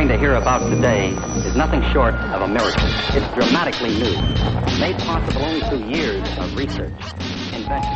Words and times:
going 0.00 0.08
to 0.08 0.18
hear 0.18 0.36
about 0.36 0.62
today 0.70 1.10
is 1.44 1.54
nothing 1.54 1.82
short 1.92 2.14
of 2.14 2.40
a 2.40 2.48
miracle. 2.48 2.88
It's 3.12 3.28
dramatically 3.34 3.90
new, 3.90 4.16
made 4.80 4.96
possible 5.00 5.42
only 5.42 5.60
through 5.60 5.84
years 5.90 6.26
of 6.38 6.56
research, 6.56 6.94
invention. 7.54 7.92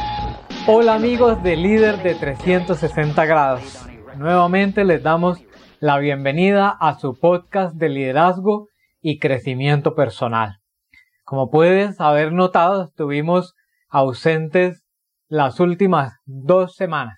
Hola 0.66 0.96
amigos 0.96 1.42
de 1.42 1.56
Líder 1.56 2.02
de 2.02 2.14
360 2.14 3.24
grados. 3.24 3.86
Nuevamente 4.18 4.84
les 4.84 5.02
damos 5.02 5.38
la 5.80 5.96
bienvenida 5.96 6.76
a 6.78 6.98
su 6.98 7.18
podcast 7.18 7.74
de 7.76 7.88
liderazgo 7.88 8.68
y 9.00 9.18
crecimiento 9.18 9.94
personal. 9.94 10.58
Como 11.24 11.50
puedes 11.50 12.02
haber 12.02 12.32
notado, 12.32 12.84
estuvimos 12.84 13.54
ausentes 13.88 14.84
las 15.28 15.58
últimas 15.58 16.18
dos 16.26 16.76
semanas. 16.76 17.16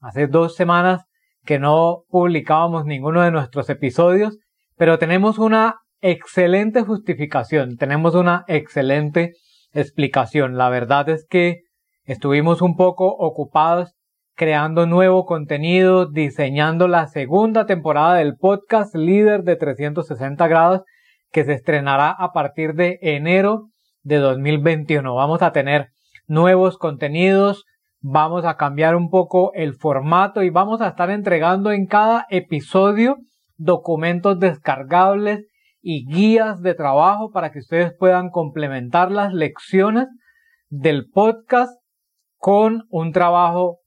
Hace 0.00 0.26
dos 0.26 0.56
semanas 0.56 1.06
que 1.46 1.58
no 1.58 2.02
publicábamos 2.08 2.84
ninguno 2.84 3.22
de 3.22 3.30
nuestros 3.30 3.70
episodios, 3.70 4.36
pero 4.76 4.98
tenemos 4.98 5.38
una 5.38 5.76
excelente 6.02 6.82
justificación, 6.82 7.76
tenemos 7.76 8.14
una 8.14 8.44
excelente 8.48 9.32
explicación. 9.72 10.58
La 10.58 10.68
verdad 10.68 11.08
es 11.08 11.26
que 11.28 11.62
estuvimos 12.04 12.60
un 12.60 12.76
poco 12.76 13.06
ocupados 13.08 13.94
creando 14.34 14.86
nuevo 14.86 15.24
contenido, 15.24 16.04
diseñando 16.04 16.88
la 16.88 17.06
segunda 17.06 17.64
temporada 17.64 18.16
del 18.16 18.36
podcast 18.36 18.94
líder 18.94 19.44
de 19.44 19.56
360 19.56 20.46
grados 20.46 20.82
que 21.32 21.44
se 21.44 21.54
estrenará 21.54 22.10
a 22.10 22.32
partir 22.32 22.74
de 22.74 22.98
enero 23.00 23.70
de 24.02 24.16
2021. 24.18 25.14
Vamos 25.14 25.40
a 25.40 25.52
tener 25.52 25.88
nuevos 26.26 26.76
contenidos, 26.76 27.64
vamos 28.08 28.44
a 28.44 28.56
cambiar 28.56 28.94
un 28.94 29.10
poco 29.10 29.52
el 29.54 29.74
formato 29.74 30.44
y 30.44 30.50
vamos 30.50 30.80
a 30.80 30.86
estar 30.86 31.10
entregando 31.10 31.72
en 31.72 31.86
cada 31.86 32.24
episodio 32.30 33.16
documentos 33.56 34.38
descargables 34.38 35.44
y 35.82 36.06
guías 36.06 36.62
de 36.62 36.74
trabajo 36.74 37.32
para 37.32 37.50
que 37.50 37.58
ustedes 37.58 37.92
puedan 37.98 38.30
complementar 38.30 39.10
las 39.10 39.32
lecciones 39.32 40.06
del 40.68 41.10
podcast 41.12 41.72
con 42.36 42.84
un 42.90 43.10
trabajo 43.10 43.80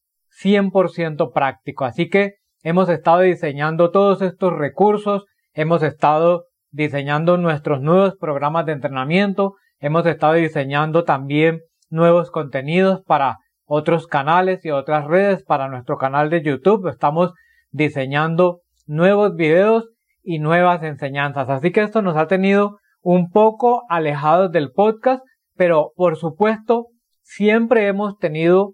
100% 0.44 1.32
práctico. 1.32 1.86
Así 1.86 2.10
que 2.10 2.34
hemos 2.62 2.90
estado 2.90 3.22
diseñando 3.22 3.90
todos 3.90 4.22
estos 4.22 4.52
recursos, 4.52 5.28
hemos 5.54 5.82
estado 5.82 6.44
diseñando 6.72 7.38
nuestros 7.38 7.80
nuevos 7.80 8.18
programas 8.20 8.66
de 8.66 8.74
entrenamiento, 8.74 9.54
hemos 9.80 10.06
estado 10.06 10.34
diseñando 10.34 11.06
también 11.06 11.62
nuevos 11.90 12.32
contenidos 12.32 13.02
para 13.06 13.38
otros 13.72 14.08
canales 14.08 14.66
y 14.66 14.72
otras 14.72 15.06
redes 15.06 15.44
para 15.44 15.68
nuestro 15.68 15.98
canal 15.98 16.32
de 16.32 16.42
YouTube. 16.42 16.88
Estamos 16.88 17.34
diseñando 17.70 18.62
nuevos 18.88 19.36
videos 19.36 19.92
y 20.24 20.40
nuevas 20.40 20.82
enseñanzas. 20.82 21.50
Así 21.50 21.72
que 21.72 21.84
esto 21.84 22.02
nos 22.02 22.18
ha 22.18 22.26
tenido 22.26 22.80
un 23.02 23.30
poco 23.30 23.84
alejados 23.88 24.52
del 24.52 24.72
podcast, 24.72 25.24
pero 25.56 25.92
por 25.96 26.16
supuesto 26.16 26.88
siempre 27.22 27.86
hemos 27.86 28.18
tenido 28.18 28.74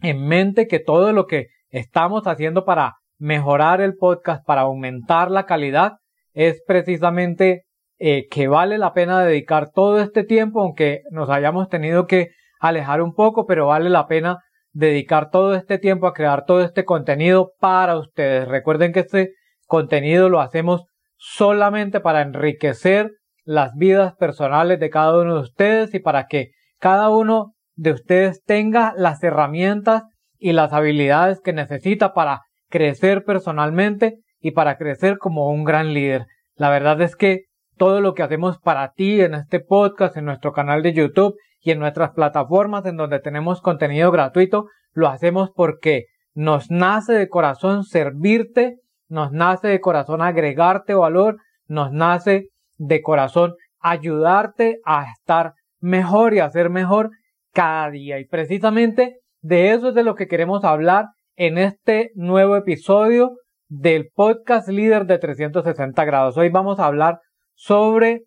en 0.00 0.26
mente 0.26 0.66
que 0.66 0.80
todo 0.80 1.14
lo 1.14 1.26
que 1.26 1.46
estamos 1.70 2.26
haciendo 2.26 2.66
para 2.66 2.96
mejorar 3.18 3.80
el 3.80 3.96
podcast, 3.96 4.44
para 4.44 4.60
aumentar 4.62 5.30
la 5.30 5.46
calidad, 5.46 5.94
es 6.34 6.62
precisamente 6.66 7.62
eh, 7.98 8.26
que 8.30 8.48
vale 8.48 8.76
la 8.76 8.92
pena 8.92 9.24
dedicar 9.24 9.70
todo 9.72 9.98
este 9.98 10.24
tiempo, 10.24 10.60
aunque 10.60 11.00
nos 11.10 11.30
hayamos 11.30 11.70
tenido 11.70 12.06
que 12.06 12.32
alejar 12.58 13.02
un 13.02 13.14
poco, 13.14 13.46
pero 13.46 13.66
vale 13.66 13.90
la 13.90 14.06
pena 14.06 14.38
dedicar 14.72 15.30
todo 15.30 15.54
este 15.54 15.78
tiempo 15.78 16.06
a 16.06 16.12
crear 16.12 16.44
todo 16.44 16.62
este 16.62 16.84
contenido 16.84 17.52
para 17.58 17.98
ustedes. 17.98 18.46
Recuerden 18.46 18.92
que 18.92 19.00
este 19.00 19.32
contenido 19.66 20.28
lo 20.28 20.40
hacemos 20.40 20.84
solamente 21.16 22.00
para 22.00 22.20
enriquecer 22.20 23.12
las 23.44 23.72
vidas 23.74 24.14
personales 24.16 24.78
de 24.78 24.90
cada 24.90 25.18
uno 25.18 25.36
de 25.36 25.40
ustedes 25.40 25.94
y 25.94 25.98
para 26.00 26.26
que 26.26 26.50
cada 26.78 27.08
uno 27.08 27.54
de 27.74 27.92
ustedes 27.92 28.42
tenga 28.42 28.92
las 28.96 29.22
herramientas 29.22 30.02
y 30.38 30.52
las 30.52 30.72
habilidades 30.72 31.40
que 31.40 31.52
necesita 31.52 32.12
para 32.12 32.42
crecer 32.68 33.24
personalmente 33.24 34.18
y 34.40 34.50
para 34.50 34.76
crecer 34.76 35.18
como 35.18 35.50
un 35.50 35.64
gran 35.64 35.94
líder. 35.94 36.26
La 36.54 36.70
verdad 36.70 37.00
es 37.00 37.16
que 37.16 37.44
todo 37.76 38.00
lo 38.00 38.14
que 38.14 38.22
hacemos 38.22 38.58
para 38.58 38.92
ti 38.92 39.20
en 39.20 39.34
este 39.34 39.60
podcast, 39.60 40.16
en 40.16 40.24
nuestro 40.24 40.52
canal 40.52 40.82
de 40.82 40.92
YouTube 40.92 41.36
y 41.66 41.72
en 41.72 41.80
nuestras 41.80 42.12
plataformas 42.12 42.86
en 42.86 42.96
donde 42.96 43.18
tenemos 43.18 43.60
contenido 43.60 44.12
gratuito, 44.12 44.68
lo 44.92 45.08
hacemos 45.08 45.50
porque 45.50 46.04
nos 46.32 46.70
nace 46.70 47.14
de 47.14 47.28
corazón 47.28 47.82
servirte, 47.82 48.76
nos 49.08 49.32
nace 49.32 49.66
de 49.66 49.80
corazón 49.80 50.22
agregarte 50.22 50.94
valor, 50.94 51.38
nos 51.66 51.90
nace 51.90 52.50
de 52.76 53.02
corazón 53.02 53.56
ayudarte 53.80 54.78
a 54.84 55.10
estar 55.10 55.54
mejor 55.80 56.34
y 56.34 56.38
a 56.38 56.50
ser 56.50 56.70
mejor 56.70 57.10
cada 57.52 57.90
día. 57.90 58.20
Y 58.20 58.26
precisamente 58.26 59.16
de 59.40 59.72
eso 59.72 59.88
es 59.88 59.94
de 59.96 60.04
lo 60.04 60.14
que 60.14 60.28
queremos 60.28 60.62
hablar 60.62 61.06
en 61.34 61.58
este 61.58 62.12
nuevo 62.14 62.54
episodio 62.54 63.32
del 63.68 64.10
podcast 64.14 64.68
líder 64.68 65.06
de 65.06 65.18
360 65.18 66.04
grados. 66.04 66.36
Hoy 66.36 66.48
vamos 66.48 66.78
a 66.78 66.86
hablar 66.86 67.18
sobre 67.54 68.22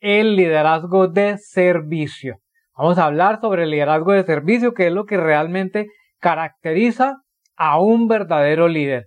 el 0.00 0.36
liderazgo 0.36 1.08
de 1.08 1.38
servicio. 1.38 2.43
Vamos 2.76 2.98
a 2.98 3.04
hablar 3.04 3.40
sobre 3.40 3.64
el 3.64 3.70
liderazgo 3.70 4.12
de 4.12 4.24
servicio, 4.24 4.74
que 4.74 4.88
es 4.88 4.92
lo 4.92 5.04
que 5.04 5.16
realmente 5.16 5.88
caracteriza 6.18 7.18
a 7.56 7.80
un 7.80 8.08
verdadero 8.08 8.66
líder. 8.66 9.06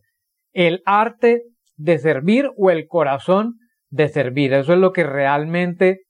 El 0.54 0.82
arte 0.86 1.44
de 1.76 2.00
servir 2.00 2.50
o 2.58 2.72
el 2.72 2.88
corazón 2.88 3.56
de 3.90 4.08
servir. 4.08 4.54
Eso 4.54 4.74
es 4.74 4.80
lo 4.80 4.94
que 4.94 5.04
realmente 5.04 6.02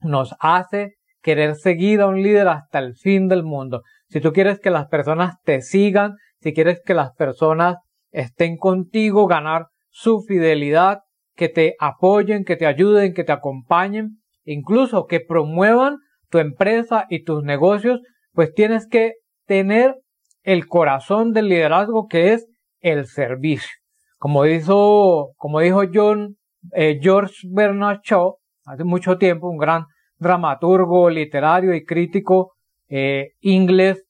nos 0.00 0.34
hace 0.38 0.94
querer 1.20 1.56
seguir 1.56 2.00
a 2.00 2.06
un 2.06 2.22
líder 2.22 2.48
hasta 2.48 2.78
el 2.78 2.94
fin 2.94 3.28
del 3.28 3.42
mundo. 3.42 3.82
Si 4.08 4.20
tú 4.20 4.32
quieres 4.32 4.60
que 4.60 4.70
las 4.70 4.86
personas 4.86 5.36
te 5.42 5.62
sigan, 5.62 6.16
si 6.40 6.52
quieres 6.52 6.80
que 6.84 6.94
las 6.94 7.12
personas 7.14 7.78
estén 8.12 8.56
contigo, 8.56 9.26
ganar 9.26 9.66
su 9.90 10.20
fidelidad, 10.20 11.00
que 11.34 11.48
te 11.48 11.74
apoyen, 11.80 12.44
que 12.44 12.56
te 12.56 12.66
ayuden, 12.66 13.14
que 13.14 13.24
te 13.24 13.32
acompañen, 13.32 14.20
incluso 14.44 15.06
que 15.06 15.20
promuevan 15.20 15.96
tu 16.34 16.40
empresa 16.40 17.06
y 17.10 17.22
tus 17.22 17.44
negocios, 17.44 18.00
pues 18.32 18.52
tienes 18.54 18.88
que 18.88 19.12
tener 19.46 19.94
el 20.42 20.66
corazón 20.66 21.32
del 21.32 21.48
liderazgo 21.48 22.08
que 22.08 22.32
es 22.32 22.48
el 22.80 23.06
servicio. 23.06 23.70
Como 24.18 24.42
dijo, 24.42 25.30
como 25.36 25.60
dijo 25.60 25.82
John, 25.94 26.34
eh, 26.72 26.98
George 27.00 27.34
Bernard 27.52 28.00
Shaw 28.02 28.34
hace 28.64 28.82
mucho 28.82 29.16
tiempo, 29.16 29.48
un 29.48 29.58
gran 29.58 29.84
dramaturgo 30.18 31.08
literario 31.08 31.72
y 31.72 31.84
crítico 31.84 32.54
eh, 32.88 33.34
inglés, 33.38 34.04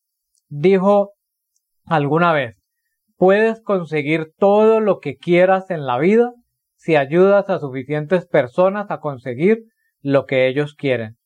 dijo 0.48 1.10
alguna 1.84 2.32
vez, 2.32 2.56
puedes 3.18 3.60
conseguir 3.60 4.32
todo 4.38 4.80
lo 4.80 5.00
que 5.00 5.16
quieras 5.16 5.70
en 5.70 5.84
la 5.84 5.98
vida 5.98 6.32
si 6.76 6.96
ayudas 6.96 7.50
a 7.50 7.58
suficientes 7.58 8.26
personas 8.26 8.90
a 8.90 9.00
conseguir 9.00 9.64
lo 10.00 10.24
que 10.24 10.48
ellos 10.48 10.74
quieren. 10.74 11.18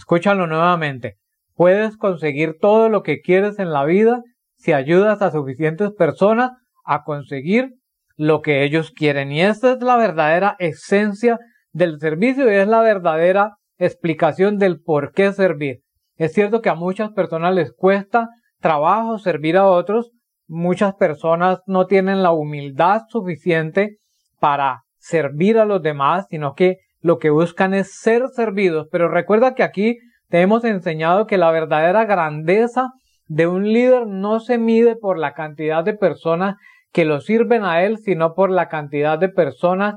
Escúchalo 0.00 0.46
nuevamente. 0.46 1.18
Puedes 1.54 1.98
conseguir 1.98 2.56
todo 2.58 2.88
lo 2.88 3.02
que 3.02 3.20
quieres 3.20 3.58
en 3.58 3.70
la 3.70 3.84
vida 3.84 4.22
si 4.56 4.72
ayudas 4.72 5.20
a 5.20 5.30
suficientes 5.30 5.92
personas 5.92 6.52
a 6.86 7.02
conseguir 7.04 7.74
lo 8.16 8.40
que 8.40 8.64
ellos 8.64 8.92
quieren. 8.92 9.30
Y 9.30 9.42
esta 9.42 9.72
es 9.72 9.82
la 9.82 9.98
verdadera 9.98 10.56
esencia 10.58 11.38
del 11.72 12.00
servicio 12.00 12.50
y 12.50 12.54
es 12.54 12.66
la 12.66 12.80
verdadera 12.80 13.58
explicación 13.76 14.56
del 14.56 14.80
por 14.80 15.12
qué 15.12 15.34
servir. 15.34 15.80
Es 16.16 16.32
cierto 16.32 16.62
que 16.62 16.70
a 16.70 16.74
muchas 16.74 17.10
personas 17.10 17.54
les 17.54 17.70
cuesta 17.70 18.30
trabajo 18.58 19.18
servir 19.18 19.58
a 19.58 19.66
otros. 19.66 20.12
Muchas 20.48 20.94
personas 20.94 21.60
no 21.66 21.86
tienen 21.86 22.22
la 22.22 22.32
humildad 22.32 23.02
suficiente 23.10 23.98
para 24.38 24.84
servir 24.96 25.58
a 25.58 25.66
los 25.66 25.82
demás, 25.82 26.24
sino 26.30 26.54
que 26.54 26.78
lo 27.00 27.18
que 27.18 27.30
buscan 27.30 27.74
es 27.74 27.98
ser 28.00 28.28
servidos. 28.28 28.88
Pero 28.90 29.08
recuerda 29.08 29.54
que 29.54 29.62
aquí 29.62 29.98
te 30.28 30.40
hemos 30.40 30.64
enseñado 30.64 31.26
que 31.26 31.38
la 31.38 31.50
verdadera 31.50 32.04
grandeza 32.04 32.90
de 33.26 33.46
un 33.46 33.72
líder 33.72 34.06
no 34.06 34.40
se 34.40 34.58
mide 34.58 34.96
por 34.96 35.18
la 35.18 35.34
cantidad 35.34 35.84
de 35.84 35.94
personas 35.94 36.56
que 36.92 37.04
lo 37.04 37.20
sirven 37.20 37.64
a 37.64 37.84
él, 37.84 37.98
sino 37.98 38.34
por 38.34 38.50
la 38.50 38.68
cantidad 38.68 39.18
de 39.18 39.28
personas 39.28 39.96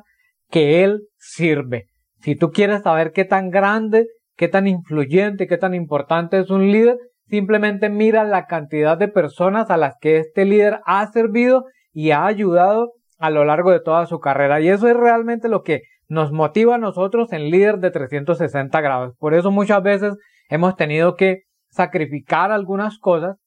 que 0.49 0.83
él 0.83 1.07
sirve. 1.17 1.87
Si 2.21 2.35
tú 2.35 2.51
quieres 2.51 2.83
saber 2.83 3.11
qué 3.11 3.25
tan 3.25 3.49
grande, 3.49 4.07
qué 4.37 4.47
tan 4.47 4.67
influyente, 4.67 5.47
qué 5.47 5.57
tan 5.57 5.73
importante 5.73 6.39
es 6.39 6.49
un 6.49 6.71
líder, 6.71 6.97
simplemente 7.27 7.89
mira 7.89 8.23
la 8.23 8.45
cantidad 8.45 8.97
de 8.97 9.07
personas 9.07 9.69
a 9.71 9.77
las 9.77 9.95
que 9.99 10.17
este 10.17 10.45
líder 10.45 10.79
ha 10.85 11.07
servido 11.07 11.65
y 11.91 12.11
ha 12.11 12.25
ayudado 12.25 12.91
a 13.17 13.29
lo 13.29 13.45
largo 13.45 13.71
de 13.71 13.79
toda 13.79 14.05
su 14.05 14.19
carrera. 14.19 14.61
Y 14.61 14.69
eso 14.69 14.87
es 14.87 14.95
realmente 14.95 15.49
lo 15.49 15.63
que 15.63 15.81
nos 16.13 16.31
motiva 16.31 16.75
a 16.75 16.77
nosotros 16.77 17.33
en 17.33 17.49
líder 17.49 17.79
de 17.79 17.89
360 17.89 18.79
grados. 18.81 19.15
Por 19.17 19.33
eso 19.33 19.51
muchas 19.51 19.81
veces 19.81 20.13
hemos 20.47 20.75
tenido 20.75 21.15
que 21.15 21.41
sacrificar 21.69 22.51
algunas 22.51 22.99
cosas, 22.99 23.37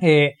eh, 0.00 0.34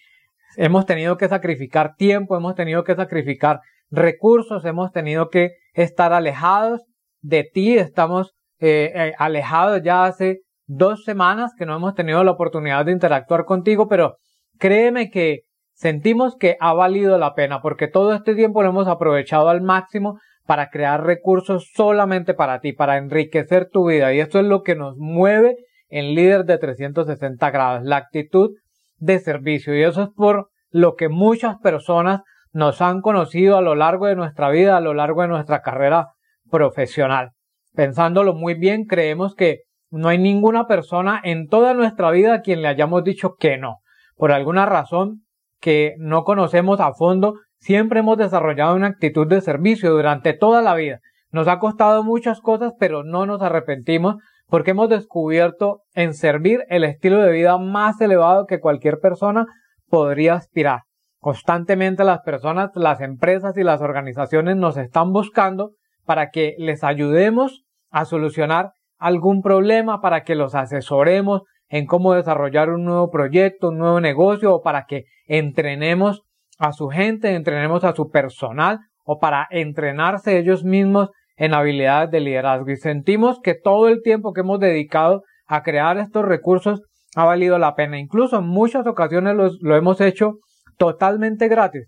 hemos 0.56 0.84
tenido 0.84 1.16
que 1.16 1.28
sacrificar 1.28 1.94
tiempo, 1.94 2.36
hemos 2.36 2.56
tenido 2.56 2.82
que 2.82 2.96
sacrificar 2.96 3.60
recursos, 3.90 4.64
hemos 4.64 4.90
tenido 4.90 5.28
que 5.30 5.52
estar 5.74 6.12
alejados 6.12 6.82
de 7.20 7.44
ti, 7.44 7.78
estamos 7.78 8.34
eh, 8.58 8.90
eh, 8.92 9.12
alejados 9.18 9.80
ya 9.82 10.04
hace 10.04 10.40
dos 10.66 11.04
semanas 11.04 11.52
que 11.56 11.66
no 11.66 11.76
hemos 11.76 11.94
tenido 11.94 12.24
la 12.24 12.32
oportunidad 12.32 12.84
de 12.84 12.92
interactuar 12.92 13.44
contigo, 13.44 13.86
pero 13.86 14.16
créeme 14.58 15.08
que 15.08 15.42
sentimos 15.72 16.36
que 16.36 16.56
ha 16.58 16.72
valido 16.72 17.16
la 17.16 17.34
pena 17.34 17.60
porque 17.62 17.86
todo 17.86 18.12
este 18.12 18.34
tiempo 18.34 18.62
lo 18.62 18.70
hemos 18.70 18.88
aprovechado 18.88 19.48
al 19.48 19.60
máximo 19.60 20.18
para 20.46 20.68
crear 20.68 21.04
recursos 21.04 21.70
solamente 21.74 22.34
para 22.34 22.60
ti, 22.60 22.72
para 22.72 22.98
enriquecer 22.98 23.68
tu 23.70 23.88
vida. 23.88 24.12
Y 24.12 24.20
esto 24.20 24.38
es 24.38 24.44
lo 24.44 24.62
que 24.62 24.76
nos 24.76 24.96
mueve 24.96 25.56
en 25.88 26.14
líder 26.14 26.44
de 26.44 26.58
360 26.58 27.50
grados, 27.50 27.84
la 27.84 27.96
actitud 27.96 28.50
de 28.98 29.18
servicio. 29.18 29.76
Y 29.76 29.82
eso 29.82 30.02
es 30.02 30.08
por 30.14 30.50
lo 30.70 30.94
que 30.96 31.08
muchas 31.08 31.56
personas 31.58 32.22
nos 32.52 32.80
han 32.82 33.00
conocido 33.00 33.56
a 33.56 33.62
lo 33.62 33.74
largo 33.74 34.06
de 34.06 34.16
nuestra 34.16 34.50
vida, 34.50 34.76
a 34.76 34.80
lo 34.80 34.94
largo 34.94 35.22
de 35.22 35.28
nuestra 35.28 35.60
carrera 35.60 36.08
profesional. 36.50 37.30
Pensándolo 37.74 38.34
muy 38.34 38.54
bien, 38.54 38.84
creemos 38.84 39.34
que 39.34 39.62
no 39.90 40.08
hay 40.08 40.18
ninguna 40.18 40.66
persona 40.66 41.20
en 41.22 41.48
toda 41.48 41.74
nuestra 41.74 42.10
vida 42.10 42.34
a 42.34 42.40
quien 42.40 42.62
le 42.62 42.68
hayamos 42.68 43.02
dicho 43.04 43.34
que 43.38 43.58
no. 43.58 43.78
Por 44.16 44.32
alguna 44.32 44.66
razón 44.66 45.22
que 45.60 45.94
no 45.98 46.24
conocemos 46.24 46.80
a 46.80 46.92
fondo, 46.92 47.34
siempre 47.64 48.00
hemos 48.00 48.18
desarrollado 48.18 48.76
una 48.76 48.88
actitud 48.88 49.26
de 49.26 49.40
servicio 49.40 49.90
durante 49.90 50.34
toda 50.34 50.60
la 50.60 50.74
vida. 50.74 51.00
Nos 51.30 51.48
ha 51.48 51.58
costado 51.58 52.04
muchas 52.04 52.40
cosas, 52.40 52.74
pero 52.78 53.04
no 53.04 53.24
nos 53.24 53.40
arrepentimos 53.40 54.16
porque 54.48 54.72
hemos 54.72 54.90
descubierto 54.90 55.80
en 55.94 56.12
servir 56.12 56.64
el 56.68 56.84
estilo 56.84 57.20
de 57.20 57.32
vida 57.32 57.56
más 57.56 57.98
elevado 58.02 58.44
que 58.44 58.60
cualquier 58.60 58.98
persona 58.98 59.46
podría 59.88 60.34
aspirar. 60.34 60.82
Constantemente 61.18 62.04
las 62.04 62.20
personas, 62.20 62.70
las 62.74 63.00
empresas 63.00 63.56
y 63.56 63.62
las 63.62 63.80
organizaciones 63.80 64.56
nos 64.56 64.76
están 64.76 65.12
buscando 65.12 65.70
para 66.04 66.28
que 66.28 66.54
les 66.58 66.84
ayudemos 66.84 67.64
a 67.90 68.04
solucionar 68.04 68.72
algún 68.98 69.40
problema, 69.40 70.02
para 70.02 70.22
que 70.22 70.34
los 70.34 70.54
asesoremos 70.54 71.44
en 71.68 71.86
cómo 71.86 72.12
desarrollar 72.12 72.68
un 72.68 72.84
nuevo 72.84 73.10
proyecto, 73.10 73.70
un 73.70 73.78
nuevo 73.78 74.00
negocio 74.00 74.54
o 74.54 74.60
para 74.60 74.84
que 74.84 75.04
entrenemos 75.26 76.24
a 76.64 76.72
su 76.72 76.88
gente, 76.88 77.34
entrenemos 77.34 77.84
a 77.84 77.94
su 77.94 78.08
personal 78.08 78.78
o 79.04 79.18
para 79.18 79.46
entrenarse 79.50 80.38
ellos 80.38 80.64
mismos 80.64 81.10
en 81.36 81.52
habilidades 81.52 82.10
de 82.10 82.20
liderazgo. 82.20 82.70
Y 82.70 82.76
sentimos 82.76 83.40
que 83.40 83.54
todo 83.54 83.88
el 83.88 84.00
tiempo 84.02 84.32
que 84.32 84.40
hemos 84.40 84.60
dedicado 84.60 85.22
a 85.46 85.62
crear 85.62 85.98
estos 85.98 86.24
recursos 86.24 86.82
ha 87.16 87.24
valido 87.24 87.58
la 87.58 87.74
pena. 87.74 87.98
Incluso 87.98 88.38
en 88.38 88.46
muchas 88.46 88.86
ocasiones 88.86 89.36
lo 89.60 89.76
hemos 89.76 90.00
hecho 90.00 90.38
totalmente 90.78 91.48
gratis. 91.48 91.86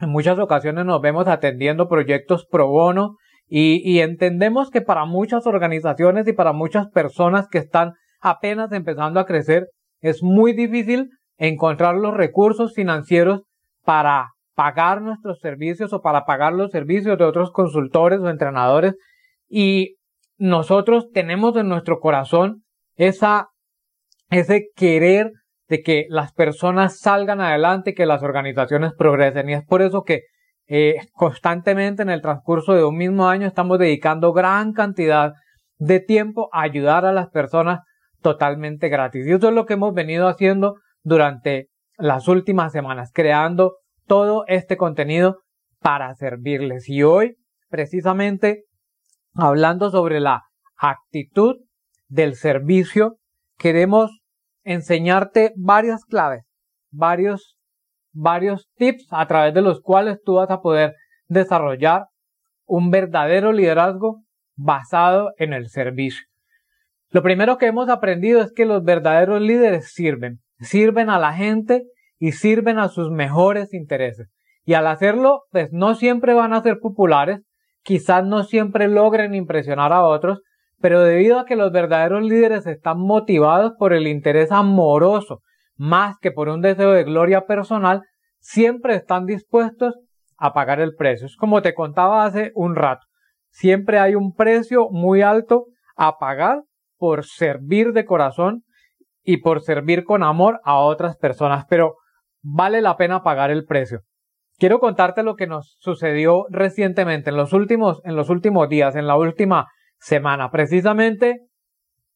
En 0.00 0.10
muchas 0.10 0.38
ocasiones 0.38 0.84
nos 0.84 1.00
vemos 1.00 1.28
atendiendo 1.28 1.88
proyectos 1.88 2.46
pro 2.50 2.66
bono 2.66 3.16
y, 3.46 3.80
y 3.88 4.00
entendemos 4.00 4.70
que 4.70 4.80
para 4.80 5.04
muchas 5.04 5.46
organizaciones 5.46 6.26
y 6.26 6.32
para 6.32 6.52
muchas 6.52 6.88
personas 6.88 7.48
que 7.48 7.58
están 7.58 7.92
apenas 8.20 8.72
empezando 8.72 9.20
a 9.20 9.26
crecer 9.26 9.68
es 10.00 10.22
muy 10.22 10.52
difícil 10.52 11.10
encontrar 11.38 11.94
los 11.94 12.14
recursos 12.14 12.74
financieros 12.74 13.42
para 13.84 14.30
pagar 14.54 15.00
nuestros 15.00 15.40
servicios 15.40 15.92
o 15.92 16.00
para 16.00 16.24
pagar 16.24 16.52
los 16.52 16.70
servicios 16.70 17.16
de 17.16 17.24
otros 17.24 17.50
consultores 17.50 18.20
o 18.20 18.28
entrenadores 18.28 18.94
y 19.48 19.96
nosotros 20.36 21.10
tenemos 21.12 21.56
en 21.56 21.68
nuestro 21.68 21.98
corazón 22.00 22.62
esa, 22.96 23.48
ese 24.30 24.66
querer 24.74 25.32
de 25.68 25.82
que 25.82 26.06
las 26.08 26.32
personas 26.32 26.98
salgan 26.98 27.40
adelante, 27.40 27.94
que 27.94 28.06
las 28.06 28.22
organizaciones 28.22 28.92
progresen 28.96 29.48
y 29.48 29.54
es 29.54 29.64
por 29.64 29.82
eso 29.82 30.02
que 30.02 30.22
eh, 30.66 30.96
constantemente 31.12 32.02
en 32.02 32.10
el 32.10 32.22
transcurso 32.22 32.74
de 32.74 32.84
un 32.84 32.96
mismo 32.96 33.28
año 33.28 33.46
estamos 33.46 33.78
dedicando 33.78 34.32
gran 34.32 34.72
cantidad 34.72 35.32
de 35.78 36.00
tiempo 36.00 36.48
a 36.52 36.62
ayudar 36.62 37.04
a 37.04 37.12
las 37.12 37.28
personas 37.30 37.80
totalmente 38.20 38.88
gratis. 38.88 39.26
Y 39.26 39.32
eso 39.32 39.48
es 39.48 39.54
lo 39.54 39.66
que 39.66 39.74
hemos 39.74 39.94
venido 39.94 40.28
haciendo 40.28 40.76
durante 41.02 41.69
las 42.00 42.28
últimas 42.28 42.72
semanas, 42.72 43.10
creando 43.12 43.76
todo 44.06 44.44
este 44.48 44.76
contenido 44.76 45.42
para 45.80 46.14
servirles. 46.14 46.88
Y 46.88 47.02
hoy, 47.02 47.36
precisamente, 47.68 48.64
hablando 49.34 49.90
sobre 49.90 50.20
la 50.20 50.42
actitud 50.76 51.56
del 52.08 52.34
servicio, 52.34 53.18
queremos 53.58 54.20
enseñarte 54.64 55.52
varias 55.56 56.04
claves, 56.04 56.44
varios, 56.90 57.56
varios 58.12 58.68
tips 58.76 59.06
a 59.10 59.26
través 59.26 59.54
de 59.54 59.62
los 59.62 59.80
cuales 59.80 60.18
tú 60.24 60.34
vas 60.34 60.50
a 60.50 60.60
poder 60.60 60.94
desarrollar 61.28 62.06
un 62.66 62.90
verdadero 62.90 63.52
liderazgo 63.52 64.22
basado 64.56 65.32
en 65.38 65.52
el 65.52 65.68
servicio. 65.68 66.24
Lo 67.10 67.22
primero 67.22 67.58
que 67.58 67.66
hemos 67.66 67.88
aprendido 67.88 68.40
es 68.40 68.52
que 68.52 68.66
los 68.66 68.84
verdaderos 68.84 69.40
líderes 69.40 69.92
sirven 69.92 70.40
sirven 70.60 71.10
a 71.10 71.18
la 71.18 71.32
gente 71.32 71.84
y 72.18 72.32
sirven 72.32 72.78
a 72.78 72.88
sus 72.88 73.10
mejores 73.10 73.72
intereses. 73.72 74.28
Y 74.64 74.74
al 74.74 74.86
hacerlo, 74.86 75.42
pues 75.50 75.70
no 75.72 75.94
siempre 75.94 76.34
van 76.34 76.52
a 76.52 76.62
ser 76.62 76.78
populares, 76.80 77.40
quizás 77.82 78.24
no 78.24 78.42
siempre 78.42 78.88
logren 78.88 79.34
impresionar 79.34 79.92
a 79.92 80.04
otros, 80.04 80.40
pero 80.80 81.02
debido 81.02 81.38
a 81.38 81.44
que 81.44 81.56
los 81.56 81.72
verdaderos 81.72 82.22
líderes 82.22 82.66
están 82.66 82.98
motivados 82.98 83.72
por 83.78 83.92
el 83.92 84.06
interés 84.06 84.52
amoroso, 84.52 85.40
más 85.76 86.16
que 86.20 86.30
por 86.30 86.48
un 86.48 86.60
deseo 86.60 86.92
de 86.92 87.04
gloria 87.04 87.46
personal, 87.46 88.02
siempre 88.38 88.94
están 88.94 89.26
dispuestos 89.26 89.98
a 90.36 90.52
pagar 90.52 90.80
el 90.80 90.94
precio. 90.94 91.26
Es 91.26 91.36
como 91.36 91.62
te 91.62 91.74
contaba 91.74 92.24
hace 92.24 92.52
un 92.54 92.76
rato. 92.76 93.06
Siempre 93.50 93.98
hay 93.98 94.14
un 94.14 94.34
precio 94.34 94.88
muy 94.90 95.22
alto 95.22 95.66
a 95.96 96.18
pagar 96.18 96.62
por 96.96 97.24
servir 97.24 97.92
de 97.92 98.04
corazón 98.04 98.62
y 99.22 99.38
por 99.38 99.62
servir 99.62 100.04
con 100.04 100.22
amor 100.22 100.60
a 100.64 100.78
otras 100.78 101.16
personas, 101.16 101.64
pero 101.68 101.96
vale 102.42 102.80
la 102.80 102.96
pena 102.96 103.22
pagar 103.22 103.50
el 103.50 103.64
precio. 103.64 104.00
Quiero 104.58 104.78
contarte 104.78 105.22
lo 105.22 105.36
que 105.36 105.46
nos 105.46 105.76
sucedió 105.80 106.46
recientemente 106.50 107.30
en 107.30 107.36
los 107.36 107.52
últimos, 107.52 108.00
en 108.04 108.16
los 108.16 108.28
últimos 108.28 108.68
días, 108.68 108.94
en 108.96 109.06
la 109.06 109.16
última 109.16 109.68
semana, 109.98 110.50
precisamente 110.50 111.46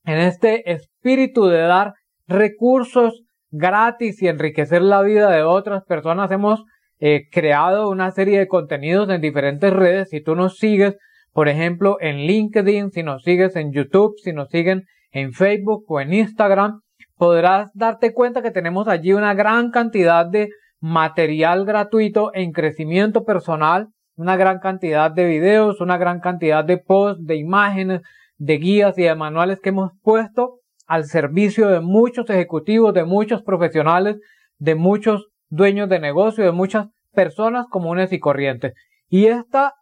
en 0.05 0.19
este 0.19 0.71
espíritu 0.71 1.47
de 1.47 1.61
dar 1.61 1.95
recursos 2.27 3.23
gratis 3.51 4.21
y 4.23 4.29
enriquecer 4.29 4.83
la 4.83 5.03
vida 5.03 5.31
de 5.31 5.43
otras 5.43 5.85
personas, 5.85 6.31
hemos 6.31 6.65
eh, 6.99 7.29
creado 7.31 7.89
una 7.89 8.11
serie 8.11 8.39
de 8.39 8.49
contenidos 8.49 9.09
en 9.11 9.21
diferentes 9.21 9.73
redes. 9.73 10.09
Si 10.11 10.23
tú 10.23 10.35
nos 10.35 10.57
sigues, 10.59 10.97
por 11.33 11.49
ejemplo, 11.49 11.97
en 12.01 12.27
LinkedIn, 12.27 12.91
si 12.91 13.03
nos 13.03 13.23
sigues 13.23 13.57
en 13.57 13.73
YouTube, 13.73 14.15
si 14.23 14.33
nos 14.33 14.49
siguen 14.49 14.85
en 15.11 15.33
Facebook 15.33 15.85
o 15.89 16.01
en 16.01 16.13
Instagram, 16.13 16.81
podrás 17.17 17.71
darte 17.75 18.13
cuenta 18.13 18.43
que 18.43 18.51
tenemos 18.51 18.89
allí 18.89 19.13
una 19.13 19.35
gran 19.35 19.71
cantidad 19.71 20.27
de 20.27 20.51
material 20.81 21.65
gratuito 21.65 22.31
en 22.35 22.53
crecimiento 22.53 23.25
personal, 23.25 23.89
una 24.17 24.37
gran 24.37 24.59
cantidad 24.59 25.11
de 25.11 25.27
videos, 25.27 25.81
una 25.81 25.97
gran 25.97 26.21
cantidad 26.21 26.65
de 26.65 26.79
posts, 26.79 27.25
de 27.25 27.37
imágenes, 27.37 28.03
de 28.37 28.59
guías 28.59 28.99
y 28.99 29.03
de 29.03 29.15
manuales 29.15 29.61
que 29.61 29.71
hemos 29.71 29.93
puesto 30.03 30.61
al 30.87 31.05
servicio 31.05 31.69
de 31.69 31.81
muchos 31.81 32.29
ejecutivos, 32.29 32.93
de 32.93 33.05
muchos 33.05 33.43
profesionales, 33.43 34.17
de 34.59 34.75
muchos 34.75 35.29
dueños 35.49 35.89
de 35.89 36.01
negocio, 36.01 36.45
de 36.45 36.53
muchas 36.53 36.89
personas 37.13 37.67
comunes 37.71 38.13
y 38.13 38.19
corrientes. 38.19 38.75
Y 39.09 39.27
esta, 39.27 39.73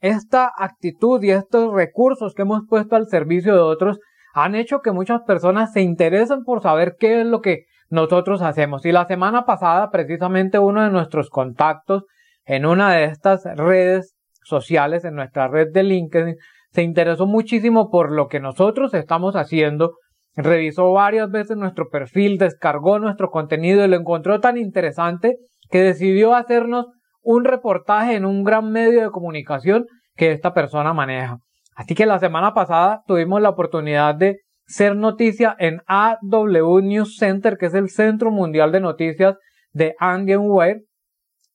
esta 0.00 0.50
actitud 0.56 1.22
y 1.22 1.30
estos 1.30 1.72
recursos 1.72 2.34
que 2.34 2.42
hemos 2.42 2.62
puesto 2.68 2.96
al 2.96 3.08
servicio 3.08 3.54
de 3.54 3.60
otros 3.60 3.98
han 4.32 4.54
hecho 4.54 4.80
que 4.80 4.92
muchas 4.92 5.22
personas 5.22 5.72
se 5.72 5.82
interesen 5.82 6.44
por 6.44 6.62
saber 6.62 6.96
qué 6.98 7.20
es 7.20 7.26
lo 7.26 7.40
que 7.40 7.64
nosotros 7.90 8.40
hacemos. 8.42 8.86
Y 8.86 8.92
la 8.92 9.06
semana 9.06 9.44
pasada, 9.44 9.90
precisamente 9.90 10.58
uno 10.58 10.82
de 10.82 10.90
nuestros 10.90 11.28
contactos 11.28 12.04
en 12.44 12.66
una 12.66 12.92
de 12.94 13.04
estas 13.04 13.44
redes 13.56 14.14
sociales, 14.44 15.04
en 15.04 15.14
nuestra 15.14 15.48
red 15.48 15.68
de 15.72 15.82
LinkedIn, 15.82 16.36
se 16.70 16.82
interesó 16.82 17.26
muchísimo 17.26 17.90
por 17.90 18.10
lo 18.10 18.28
que 18.28 18.40
nosotros 18.40 18.94
estamos 18.94 19.36
haciendo, 19.36 19.92
revisó 20.34 20.90
varias 20.92 21.30
veces 21.30 21.56
nuestro 21.56 21.90
perfil, 21.90 22.38
descargó 22.38 22.98
nuestro 22.98 23.30
contenido 23.30 23.84
y 23.84 23.88
lo 23.88 23.96
encontró 23.96 24.40
tan 24.40 24.56
interesante 24.56 25.36
que 25.70 25.82
decidió 25.82 26.34
hacernos 26.34 26.86
un 27.20 27.44
reportaje 27.44 28.16
en 28.16 28.24
un 28.24 28.42
gran 28.42 28.72
medio 28.72 29.02
de 29.02 29.10
comunicación 29.10 29.86
que 30.16 30.32
esta 30.32 30.54
persona 30.54 30.94
maneja. 30.94 31.38
Así 31.74 31.94
que 31.94 32.06
la 32.06 32.18
semana 32.18 32.54
pasada 32.54 33.02
tuvimos 33.06 33.40
la 33.40 33.50
oportunidad 33.50 34.14
de 34.14 34.40
ser 34.66 34.96
noticia 34.96 35.56
en 35.58 35.80
AW 35.86 36.80
News 36.80 37.16
Center, 37.16 37.56
que 37.58 37.66
es 37.66 37.74
el 37.74 37.90
Centro 37.90 38.30
Mundial 38.30 38.72
de 38.72 38.80
Noticias 38.80 39.36
de 39.72 39.94
Angenware, 39.98 40.82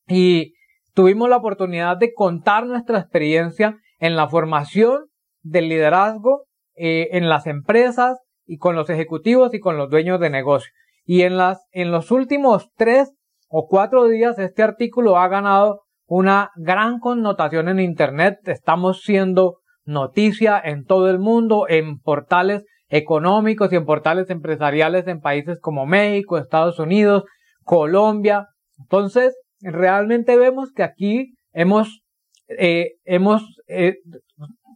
y 0.07 0.53
tuvimos 0.93 1.29
la 1.29 1.37
oportunidad 1.37 1.97
de 1.97 2.13
contar 2.13 2.65
nuestra 2.65 2.99
experiencia 2.99 3.77
en 3.99 4.15
la 4.15 4.27
formación 4.27 5.07
del 5.41 5.69
liderazgo 5.69 6.45
eh, 6.75 7.09
en 7.11 7.29
las 7.29 7.47
empresas 7.47 8.19
y 8.45 8.57
con 8.57 8.75
los 8.75 8.89
ejecutivos 8.89 9.53
y 9.53 9.59
con 9.59 9.77
los 9.77 9.89
dueños 9.89 10.19
de 10.19 10.29
negocio. 10.29 10.71
Y 11.05 11.21
en 11.21 11.37
las, 11.37 11.65
en 11.71 11.91
los 11.91 12.11
últimos 12.11 12.69
tres 12.75 13.13
o 13.49 13.67
cuatro 13.67 14.07
días 14.07 14.37
este 14.39 14.63
artículo 14.63 15.17
ha 15.17 15.27
ganado 15.27 15.81
una 16.05 16.51
gran 16.55 16.99
connotación 16.99 17.67
en 17.69 17.79
Internet. 17.79 18.39
Estamos 18.45 19.01
siendo 19.01 19.59
noticia 19.87 20.61
en 20.63 20.85
todo 20.85 21.09
el 21.09 21.17
mundo, 21.17 21.65
en 21.67 21.99
portales 21.99 22.65
económicos 22.89 23.71
y 23.71 23.77
en 23.77 23.85
portales 23.85 24.29
empresariales 24.29 25.07
en 25.07 25.19
países 25.19 25.59
como 25.59 25.85
México, 25.85 26.37
Estados 26.37 26.79
Unidos, 26.79 27.23
Colombia. 27.63 28.47
Entonces, 28.77 29.35
realmente 29.61 30.37
vemos 30.37 30.71
que 30.71 30.83
aquí 30.83 31.35
hemos, 31.51 32.01
eh, 32.47 32.95
hemos 33.03 33.43
eh, 33.67 33.95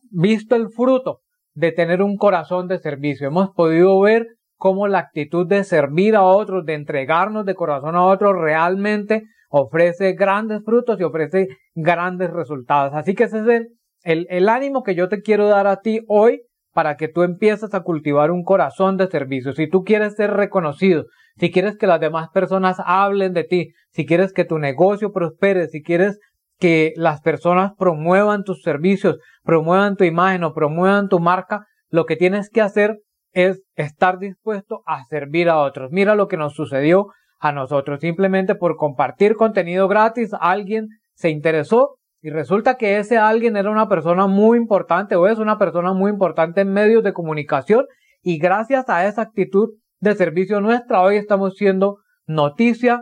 visto 0.09 0.55
el 0.55 0.69
fruto 0.69 1.19
de 1.53 1.71
tener 1.71 2.01
un 2.01 2.17
corazón 2.17 2.67
de 2.67 2.79
servicio. 2.79 3.27
Hemos 3.27 3.49
podido 3.51 3.99
ver 3.99 4.27
cómo 4.55 4.87
la 4.87 4.99
actitud 4.99 5.47
de 5.47 5.63
servir 5.63 6.15
a 6.15 6.23
otros, 6.23 6.65
de 6.65 6.73
entregarnos 6.73 7.45
de 7.45 7.55
corazón 7.55 7.95
a 7.95 8.05
otros, 8.05 8.33
realmente 8.37 9.23
ofrece 9.49 10.13
grandes 10.13 10.63
frutos 10.63 10.99
y 10.99 11.03
ofrece 11.03 11.47
grandes 11.75 12.31
resultados. 12.31 12.93
Así 12.93 13.13
que 13.13 13.25
ese 13.25 13.39
es 13.39 13.47
el, 13.47 13.67
el, 14.03 14.27
el 14.29 14.49
ánimo 14.49 14.83
que 14.83 14.95
yo 14.95 15.09
te 15.09 15.21
quiero 15.21 15.47
dar 15.47 15.67
a 15.67 15.77
ti 15.77 16.01
hoy 16.07 16.41
para 16.73 16.95
que 16.95 17.07
tú 17.07 17.23
empieces 17.23 17.73
a 17.73 17.81
cultivar 17.81 18.31
un 18.31 18.43
corazón 18.43 18.97
de 18.97 19.07
servicio. 19.07 19.53
Si 19.53 19.69
tú 19.69 19.83
quieres 19.83 20.15
ser 20.15 20.31
reconocido, 20.31 21.05
si 21.37 21.51
quieres 21.51 21.77
que 21.77 21.87
las 21.87 21.99
demás 21.99 22.29
personas 22.33 22.77
hablen 22.83 23.33
de 23.33 23.43
ti, 23.43 23.73
si 23.91 24.05
quieres 24.05 24.33
que 24.33 24.45
tu 24.45 24.57
negocio 24.57 25.11
prospere, 25.11 25.67
si 25.67 25.81
quieres 25.81 26.19
que 26.59 26.93
las 26.95 27.21
personas 27.21 27.73
promuevan 27.77 28.43
tus 28.43 28.61
servicios, 28.61 29.17
promuevan 29.43 29.95
tu 29.95 30.03
imagen 30.03 30.43
o 30.43 30.53
promuevan 30.53 31.09
tu 31.09 31.19
marca, 31.19 31.65
lo 31.89 32.05
que 32.05 32.15
tienes 32.15 32.49
que 32.49 32.61
hacer 32.61 32.99
es 33.33 33.63
estar 33.75 34.19
dispuesto 34.19 34.83
a 34.85 35.03
servir 35.05 35.49
a 35.49 35.59
otros. 35.59 35.91
Mira 35.91 36.15
lo 36.15 36.27
que 36.27 36.37
nos 36.37 36.53
sucedió 36.53 37.07
a 37.39 37.51
nosotros. 37.51 37.99
Simplemente 37.99 38.55
por 38.55 38.75
compartir 38.75 39.35
contenido 39.35 39.87
gratis, 39.87 40.31
alguien 40.39 40.89
se 41.15 41.29
interesó 41.29 41.97
y 42.21 42.29
resulta 42.29 42.77
que 42.77 42.99
ese 42.99 43.17
alguien 43.17 43.57
era 43.57 43.71
una 43.71 43.89
persona 43.89 44.27
muy 44.27 44.57
importante 44.57 45.15
o 45.15 45.27
es 45.27 45.39
una 45.39 45.57
persona 45.57 45.93
muy 45.93 46.11
importante 46.11 46.61
en 46.61 46.71
medios 46.71 47.03
de 47.03 47.13
comunicación 47.13 47.85
y 48.21 48.37
gracias 48.37 48.89
a 48.89 49.07
esa 49.07 49.23
actitud 49.23 49.69
de 49.99 50.15
servicio 50.15 50.61
nuestra 50.61 51.01
hoy 51.01 51.15
estamos 51.15 51.55
siendo 51.55 51.97
noticia 52.27 53.01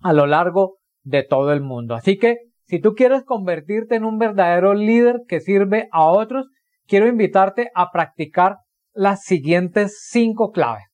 a 0.00 0.12
lo 0.14 0.26
largo 0.26 0.78
de 1.02 1.24
todo 1.24 1.52
el 1.52 1.60
mundo. 1.60 1.94
Así 1.94 2.16
que 2.16 2.36
si 2.64 2.80
tú 2.80 2.94
quieres 2.94 3.22
convertirte 3.24 3.96
en 3.96 4.04
un 4.04 4.18
verdadero 4.18 4.72
líder 4.74 5.20
que 5.28 5.40
sirve 5.40 5.88
a 5.92 6.04
otros, 6.06 6.48
quiero 6.86 7.06
invitarte 7.06 7.70
a 7.74 7.90
practicar 7.90 8.58
las 8.92 9.24
siguientes 9.24 10.06
cinco 10.08 10.52
claves. 10.52 10.84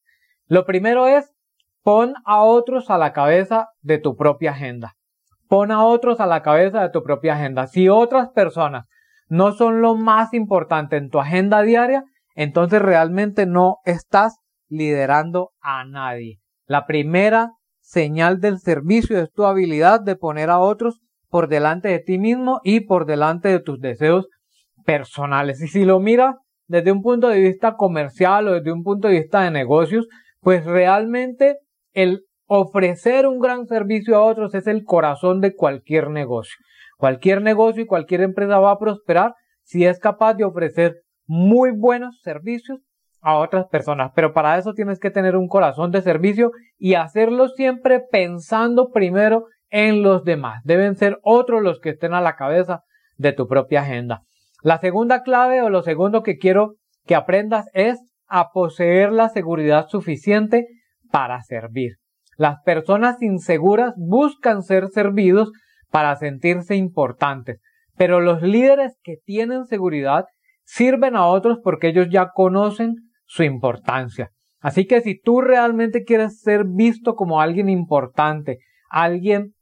Lo 0.46 0.64
primero 0.64 1.06
es 1.06 1.32
pon 1.82 2.14
a 2.24 2.42
otros 2.42 2.90
a 2.90 2.98
la 2.98 3.12
cabeza 3.12 3.68
de 3.80 3.98
tu 3.98 4.16
propia 4.16 4.52
agenda. 4.52 4.94
Pon 5.54 5.70
a 5.70 5.84
otros 5.84 6.18
a 6.18 6.26
la 6.26 6.42
cabeza 6.42 6.82
de 6.82 6.90
tu 6.90 7.04
propia 7.04 7.34
agenda. 7.34 7.68
Si 7.68 7.88
otras 7.88 8.30
personas 8.30 8.86
no 9.28 9.52
son 9.52 9.82
lo 9.82 9.94
más 9.94 10.34
importante 10.34 10.96
en 10.96 11.10
tu 11.10 11.20
agenda 11.20 11.62
diaria, 11.62 12.02
entonces 12.34 12.82
realmente 12.82 13.46
no 13.46 13.76
estás 13.84 14.40
liderando 14.68 15.52
a 15.60 15.84
nadie. 15.84 16.40
La 16.66 16.86
primera 16.86 17.52
señal 17.78 18.40
del 18.40 18.58
servicio 18.58 19.16
es 19.22 19.30
tu 19.30 19.44
habilidad 19.44 20.00
de 20.00 20.16
poner 20.16 20.50
a 20.50 20.58
otros 20.58 20.98
por 21.28 21.46
delante 21.46 21.86
de 21.86 22.00
ti 22.00 22.18
mismo 22.18 22.60
y 22.64 22.80
por 22.80 23.06
delante 23.06 23.48
de 23.48 23.60
tus 23.60 23.78
deseos 23.78 24.26
personales. 24.84 25.62
Y 25.62 25.68
si 25.68 25.84
lo 25.84 26.00
miras 26.00 26.34
desde 26.66 26.90
un 26.90 27.00
punto 27.00 27.28
de 27.28 27.38
vista 27.38 27.76
comercial 27.76 28.48
o 28.48 28.54
desde 28.54 28.72
un 28.72 28.82
punto 28.82 29.06
de 29.06 29.20
vista 29.20 29.42
de 29.42 29.52
negocios, 29.52 30.08
pues 30.40 30.64
realmente 30.64 31.58
el 31.92 32.23
ofrecer 32.46 33.26
un 33.26 33.38
gran 33.38 33.66
servicio 33.66 34.16
a 34.16 34.22
otros 34.22 34.54
es 34.54 34.66
el 34.66 34.84
corazón 34.84 35.40
de 35.40 35.54
cualquier 35.54 36.10
negocio. 36.10 36.56
Cualquier 36.98 37.42
negocio 37.42 37.82
y 37.82 37.86
cualquier 37.86 38.22
empresa 38.22 38.58
va 38.58 38.72
a 38.72 38.78
prosperar 38.78 39.34
si 39.62 39.84
es 39.84 39.98
capaz 39.98 40.34
de 40.34 40.44
ofrecer 40.44 41.02
muy 41.26 41.70
buenos 41.70 42.20
servicios 42.22 42.80
a 43.20 43.36
otras 43.36 43.66
personas. 43.68 44.12
Pero 44.14 44.32
para 44.32 44.58
eso 44.58 44.74
tienes 44.74 45.00
que 45.00 45.10
tener 45.10 45.36
un 45.36 45.48
corazón 45.48 45.90
de 45.90 46.02
servicio 46.02 46.52
y 46.76 46.94
hacerlo 46.94 47.48
siempre 47.48 48.00
pensando 48.10 48.90
primero 48.90 49.46
en 49.70 50.02
los 50.02 50.24
demás. 50.24 50.60
Deben 50.64 50.94
ser 50.94 51.18
otros 51.22 51.62
los 51.62 51.80
que 51.80 51.90
estén 51.90 52.14
a 52.14 52.20
la 52.20 52.36
cabeza 52.36 52.82
de 53.16 53.32
tu 53.32 53.48
propia 53.48 53.80
agenda. 53.80 54.22
La 54.62 54.78
segunda 54.78 55.22
clave 55.22 55.62
o 55.62 55.70
lo 55.70 55.82
segundo 55.82 56.22
que 56.22 56.36
quiero 56.36 56.76
que 57.06 57.14
aprendas 57.14 57.66
es 57.72 57.98
a 58.26 58.50
poseer 58.50 59.12
la 59.12 59.28
seguridad 59.28 59.88
suficiente 59.88 60.66
para 61.10 61.42
servir. 61.42 61.96
Las 62.36 62.62
personas 62.64 63.22
inseguras 63.22 63.94
buscan 63.96 64.62
ser 64.62 64.88
servidos 64.88 65.52
para 65.90 66.16
sentirse 66.16 66.74
importantes, 66.74 67.60
pero 67.96 68.20
los 68.20 68.42
líderes 68.42 68.98
que 69.02 69.16
tienen 69.24 69.66
seguridad 69.66 70.24
sirven 70.64 71.16
a 71.16 71.26
otros 71.26 71.58
porque 71.62 71.88
ellos 71.88 72.08
ya 72.10 72.30
conocen 72.34 72.96
su 73.26 73.42
importancia. 73.42 74.30
Así 74.60 74.86
que 74.86 75.02
si 75.02 75.20
tú 75.20 75.40
realmente 75.40 76.04
quieres 76.04 76.40
ser 76.40 76.64
visto 76.66 77.14
como 77.14 77.40
alguien 77.40 77.68
importante, 77.68 78.58
alguien 78.88 79.52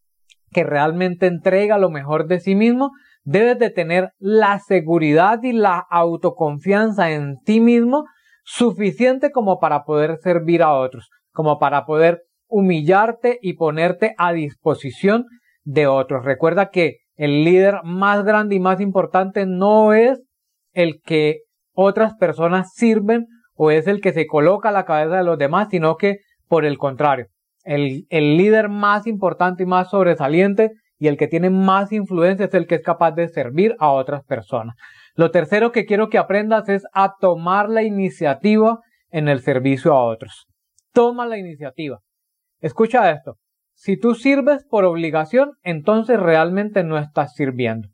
que 0.50 0.64
realmente 0.64 1.26
entrega 1.26 1.78
lo 1.78 1.90
mejor 1.90 2.26
de 2.26 2.38
sí 2.38 2.54
mismo, 2.54 2.92
debes 3.24 3.58
de 3.58 3.70
tener 3.70 4.10
la 4.18 4.58
seguridad 4.60 5.42
y 5.42 5.52
la 5.52 5.84
autoconfianza 5.90 7.10
en 7.10 7.38
ti 7.44 7.60
mismo 7.60 8.04
suficiente 8.44 9.30
como 9.30 9.58
para 9.58 9.84
poder 9.84 10.18
servir 10.18 10.62
a 10.62 10.72
otros, 10.74 11.08
como 11.32 11.58
para 11.58 11.84
poder 11.84 12.22
humillarte 12.52 13.38
y 13.42 13.54
ponerte 13.54 14.14
a 14.18 14.32
disposición 14.32 15.24
de 15.64 15.86
otros. 15.86 16.24
Recuerda 16.24 16.70
que 16.70 16.98
el 17.16 17.44
líder 17.44 17.80
más 17.82 18.24
grande 18.24 18.54
y 18.54 18.60
más 18.60 18.80
importante 18.80 19.46
no 19.46 19.94
es 19.94 20.22
el 20.72 21.00
que 21.02 21.40
otras 21.74 22.14
personas 22.14 22.72
sirven 22.74 23.26
o 23.54 23.70
es 23.70 23.86
el 23.86 24.00
que 24.00 24.12
se 24.12 24.26
coloca 24.26 24.68
a 24.68 24.72
la 24.72 24.84
cabeza 24.84 25.16
de 25.16 25.24
los 25.24 25.38
demás, 25.38 25.68
sino 25.70 25.96
que 25.96 26.18
por 26.48 26.64
el 26.64 26.76
contrario, 26.76 27.26
el, 27.64 28.04
el 28.10 28.36
líder 28.36 28.68
más 28.68 29.06
importante 29.06 29.62
y 29.62 29.66
más 29.66 29.90
sobresaliente 29.90 30.72
y 30.98 31.08
el 31.08 31.16
que 31.16 31.28
tiene 31.28 31.48
más 31.48 31.90
influencia 31.92 32.46
es 32.46 32.54
el 32.54 32.66
que 32.66 32.76
es 32.76 32.82
capaz 32.82 33.12
de 33.12 33.28
servir 33.28 33.74
a 33.78 33.90
otras 33.90 34.22
personas. 34.24 34.76
Lo 35.14 35.30
tercero 35.30 35.72
que 35.72 35.84
quiero 35.84 36.08
que 36.08 36.18
aprendas 36.18 36.68
es 36.68 36.84
a 36.92 37.14
tomar 37.18 37.68
la 37.68 37.82
iniciativa 37.82 38.80
en 39.10 39.28
el 39.28 39.40
servicio 39.40 39.92
a 39.92 40.04
otros. 40.04 40.46
Toma 40.92 41.26
la 41.26 41.38
iniciativa. 41.38 41.98
Escucha 42.62 43.10
esto. 43.10 43.36
Si 43.74 43.98
tú 43.98 44.14
sirves 44.14 44.64
por 44.64 44.84
obligación, 44.84 45.52
entonces 45.62 46.18
realmente 46.18 46.84
no 46.84 46.96
estás 46.96 47.34
sirviendo. 47.34 47.88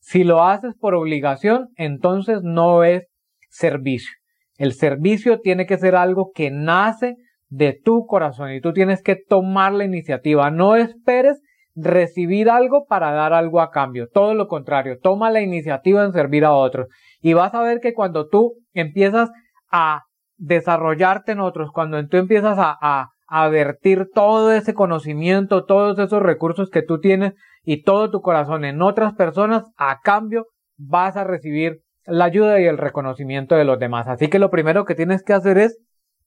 Si 0.00 0.24
lo 0.24 0.42
haces 0.42 0.74
por 0.74 0.94
obligación, 0.94 1.68
entonces 1.76 2.40
no 2.42 2.82
es 2.84 3.06
servicio. 3.50 4.10
El 4.56 4.72
servicio 4.72 5.40
tiene 5.40 5.66
que 5.66 5.78
ser 5.78 5.94
algo 5.94 6.30
que 6.34 6.50
nace 6.50 7.16
de 7.48 7.78
tu 7.84 8.06
corazón 8.06 8.52
y 8.52 8.60
tú 8.60 8.72
tienes 8.72 9.02
que 9.02 9.16
tomar 9.16 9.72
la 9.72 9.84
iniciativa. 9.84 10.50
No 10.50 10.76
esperes 10.76 11.40
recibir 11.74 12.48
algo 12.48 12.86
para 12.86 13.12
dar 13.12 13.32
algo 13.32 13.60
a 13.60 13.70
cambio. 13.70 14.08
Todo 14.12 14.34
lo 14.34 14.48
contrario, 14.48 14.98
toma 15.02 15.30
la 15.30 15.42
iniciativa 15.42 16.04
en 16.04 16.12
servir 16.12 16.44
a 16.44 16.52
otros. 16.52 16.88
Y 17.20 17.34
vas 17.34 17.54
a 17.54 17.62
ver 17.62 17.80
que 17.80 17.94
cuando 17.94 18.28
tú 18.28 18.54
empiezas 18.72 19.30
a 19.70 20.02
desarrollarte 20.36 21.32
en 21.32 21.40
otros, 21.40 21.70
cuando 21.72 22.04
tú 22.06 22.16
empiezas 22.16 22.58
a, 22.58 22.76
a, 22.80 23.08
a 23.36 23.48
vertir 23.48 24.10
todo 24.14 24.52
ese 24.52 24.74
conocimiento, 24.74 25.64
todos 25.64 25.98
esos 25.98 26.22
recursos 26.22 26.70
que 26.70 26.82
tú 26.82 27.00
tienes 27.00 27.32
y 27.64 27.82
todo 27.82 28.08
tu 28.08 28.20
corazón 28.20 28.64
en 28.64 28.80
otras 28.80 29.14
personas, 29.14 29.64
a 29.76 29.98
cambio 30.04 30.46
vas 30.76 31.16
a 31.16 31.24
recibir 31.24 31.80
la 32.06 32.26
ayuda 32.26 32.60
y 32.60 32.66
el 32.66 32.78
reconocimiento 32.78 33.56
de 33.56 33.64
los 33.64 33.80
demás. 33.80 34.06
Así 34.06 34.28
que 34.28 34.38
lo 34.38 34.52
primero 34.52 34.84
que 34.84 34.94
tienes 34.94 35.24
que 35.24 35.32
hacer 35.32 35.58
es 35.58 35.76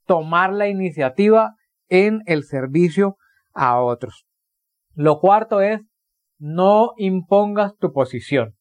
tomar 0.05 0.51
la 0.51 0.67
iniciativa 0.67 1.53
en 1.87 2.23
el 2.25 2.43
servicio 2.43 3.15
a 3.53 3.79
otros. 3.81 4.25
Lo 4.93 5.21
cuarto 5.21 5.61
es 5.61 5.79
no 6.39 6.91
impongas 6.97 7.77
tu 7.77 7.93
posición. 7.93 8.55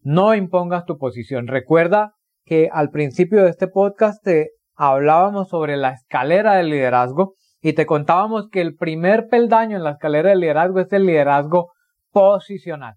No 0.00 0.34
impongas 0.34 0.86
tu 0.86 0.98
posición. 0.98 1.46
Recuerda 1.46 2.14
que 2.44 2.68
al 2.72 2.90
principio 2.90 3.44
de 3.44 3.50
este 3.50 3.68
podcast 3.68 4.24
te 4.24 4.50
hablábamos 4.74 5.50
sobre 5.50 5.76
la 5.76 5.90
escalera 5.90 6.54
del 6.54 6.70
liderazgo 6.70 7.36
y 7.66 7.72
te 7.72 7.84
contábamos 7.84 8.48
que 8.48 8.60
el 8.60 8.76
primer 8.76 9.26
peldaño 9.26 9.76
en 9.76 9.82
la 9.82 9.90
escalera 9.90 10.30
del 10.30 10.38
liderazgo 10.38 10.78
es 10.78 10.92
el 10.92 11.04
liderazgo 11.04 11.72
posicional. 12.12 12.94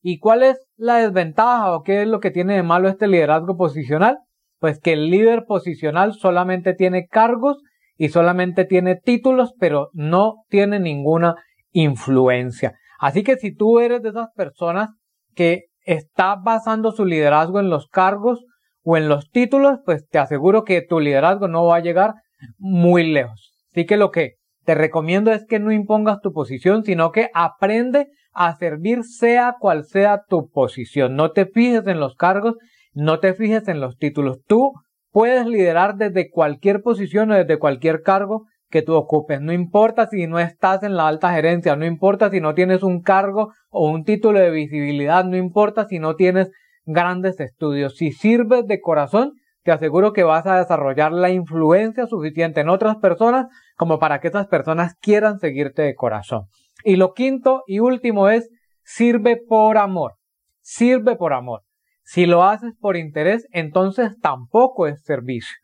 ¿Y 0.00 0.20
cuál 0.20 0.44
es 0.44 0.64
la 0.76 0.98
desventaja 0.98 1.74
o 1.74 1.82
qué 1.82 2.02
es 2.02 2.06
lo 2.06 2.20
que 2.20 2.30
tiene 2.30 2.54
de 2.54 2.62
malo 2.62 2.88
este 2.88 3.08
liderazgo 3.08 3.56
posicional? 3.56 4.18
Pues 4.60 4.78
que 4.78 4.92
el 4.92 5.10
líder 5.10 5.42
posicional 5.44 6.12
solamente 6.12 6.72
tiene 6.72 7.08
cargos 7.08 7.64
y 7.96 8.10
solamente 8.10 8.64
tiene 8.64 8.94
títulos, 8.94 9.54
pero 9.58 9.90
no 9.92 10.44
tiene 10.48 10.78
ninguna 10.78 11.34
influencia. 11.72 12.78
Así 13.00 13.24
que 13.24 13.34
si 13.38 13.52
tú 13.52 13.80
eres 13.80 14.02
de 14.02 14.10
esas 14.10 14.28
personas 14.36 14.90
que 15.34 15.64
está 15.84 16.36
basando 16.36 16.92
su 16.92 17.06
liderazgo 17.06 17.58
en 17.58 17.70
los 17.70 17.88
cargos 17.88 18.44
o 18.84 18.96
en 18.96 19.08
los 19.08 19.30
títulos, 19.30 19.80
pues 19.84 20.06
te 20.06 20.20
aseguro 20.20 20.62
que 20.62 20.80
tu 20.80 21.00
liderazgo 21.00 21.48
no 21.48 21.66
va 21.66 21.78
a 21.78 21.80
llegar 21.80 22.14
muy 22.56 23.10
lejos. 23.10 23.51
Así 23.72 23.86
que 23.86 23.96
lo 23.96 24.10
que 24.10 24.34
te 24.64 24.74
recomiendo 24.74 25.32
es 25.32 25.44
que 25.46 25.58
no 25.58 25.72
impongas 25.72 26.20
tu 26.20 26.32
posición, 26.32 26.84
sino 26.84 27.10
que 27.10 27.30
aprende 27.34 28.08
a 28.32 28.56
servir 28.56 29.04
sea 29.04 29.56
cual 29.58 29.84
sea 29.84 30.22
tu 30.28 30.48
posición. 30.50 31.16
No 31.16 31.32
te 31.32 31.46
fijes 31.46 31.86
en 31.86 32.00
los 32.00 32.14
cargos, 32.14 32.56
no 32.92 33.20
te 33.20 33.34
fijes 33.34 33.68
en 33.68 33.80
los 33.80 33.96
títulos. 33.96 34.38
Tú 34.46 34.72
puedes 35.10 35.46
liderar 35.46 35.96
desde 35.96 36.30
cualquier 36.30 36.82
posición 36.82 37.30
o 37.30 37.34
desde 37.34 37.58
cualquier 37.58 38.02
cargo 38.02 38.46
que 38.70 38.82
tú 38.82 38.94
ocupes. 38.94 39.40
No 39.40 39.52
importa 39.52 40.08
si 40.08 40.26
no 40.26 40.38
estás 40.38 40.82
en 40.82 40.96
la 40.96 41.08
alta 41.08 41.32
gerencia, 41.32 41.76
no 41.76 41.84
importa 41.84 42.30
si 42.30 42.40
no 42.40 42.54
tienes 42.54 42.82
un 42.82 43.02
cargo 43.02 43.52
o 43.70 43.90
un 43.90 44.04
título 44.04 44.38
de 44.38 44.50
visibilidad, 44.50 45.24
no 45.24 45.36
importa 45.36 45.86
si 45.86 45.98
no 45.98 46.14
tienes 46.14 46.50
grandes 46.84 47.38
estudios. 47.38 47.96
Si 47.96 48.12
sirves 48.12 48.66
de 48.66 48.80
corazón, 48.80 49.34
te 49.62 49.72
aseguro 49.72 50.12
que 50.12 50.24
vas 50.24 50.46
a 50.46 50.58
desarrollar 50.58 51.12
la 51.12 51.30
influencia 51.30 52.06
suficiente 52.06 52.60
en 52.60 52.68
otras 52.68 52.96
personas 52.96 53.46
como 53.76 53.98
para 53.98 54.20
que 54.20 54.28
esas 54.28 54.46
personas 54.48 54.94
quieran 55.00 55.38
seguirte 55.38 55.82
de 55.82 55.94
corazón. 55.94 56.46
Y 56.84 56.96
lo 56.96 57.12
quinto 57.12 57.62
y 57.66 57.78
último 57.78 58.28
es 58.28 58.50
sirve 58.82 59.36
por 59.36 59.78
amor. 59.78 60.14
Sirve 60.60 61.16
por 61.16 61.32
amor. 61.32 61.62
Si 62.02 62.26
lo 62.26 62.44
haces 62.44 62.74
por 62.80 62.96
interés, 62.96 63.46
entonces 63.52 64.18
tampoco 64.20 64.86
es 64.86 65.02
servicio. 65.02 65.56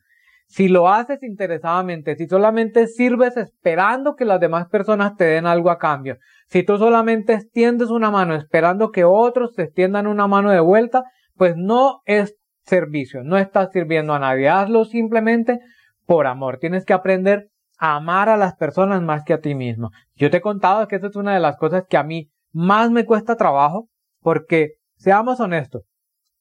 Si 0.46 0.68
lo 0.68 0.88
haces 0.88 1.22
interesadamente, 1.22 2.16
si 2.16 2.26
solamente 2.26 2.86
sirves 2.86 3.36
esperando 3.36 4.14
que 4.14 4.24
las 4.24 4.40
demás 4.40 4.66
personas 4.68 5.14
te 5.16 5.24
den 5.24 5.46
algo 5.46 5.70
a 5.70 5.78
cambio, 5.78 6.16
si 6.46 6.62
tú 6.62 6.78
solamente 6.78 7.34
extiendes 7.34 7.90
una 7.90 8.10
mano 8.10 8.34
esperando 8.34 8.90
que 8.90 9.04
otros 9.04 9.54
te 9.54 9.64
extiendan 9.64 10.06
una 10.06 10.26
mano 10.26 10.50
de 10.50 10.60
vuelta, 10.60 11.04
pues 11.36 11.54
no 11.56 12.00
es 12.06 12.34
servicio, 12.68 13.22
no 13.24 13.38
estás 13.38 13.70
sirviendo 13.72 14.14
a 14.14 14.18
nadie, 14.18 14.48
hazlo 14.48 14.84
simplemente 14.84 15.58
por 16.06 16.26
amor. 16.26 16.58
Tienes 16.58 16.84
que 16.84 16.92
aprender 16.92 17.48
a 17.78 17.96
amar 17.96 18.28
a 18.28 18.36
las 18.36 18.56
personas 18.56 19.02
más 19.02 19.24
que 19.24 19.34
a 19.34 19.40
ti 19.40 19.54
mismo. 19.54 19.90
Yo 20.14 20.30
te 20.30 20.38
he 20.38 20.40
contado 20.40 20.86
que 20.88 20.96
esa 20.96 21.08
es 21.08 21.16
una 21.16 21.34
de 21.34 21.40
las 21.40 21.56
cosas 21.56 21.84
que 21.88 21.96
a 21.96 22.02
mí 22.02 22.28
más 22.52 22.90
me 22.90 23.04
cuesta 23.04 23.36
trabajo, 23.36 23.88
porque 24.20 24.74
seamos 24.96 25.40
honestos 25.40 25.82